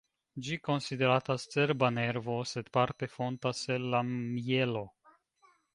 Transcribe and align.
Ĝi 0.45 0.55
konsideratas 0.67 1.45
cerba 1.55 1.91
nervo, 1.99 2.39
sed 2.53 2.73
parte 2.79 3.13
fontas 3.19 3.65
el 3.77 3.87
la 3.95 4.05
mjelo. 4.13 4.87